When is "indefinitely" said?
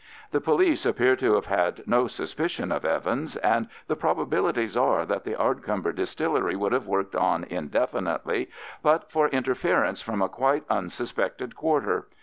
7.43-8.49